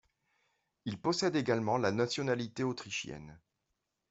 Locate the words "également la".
1.35-1.91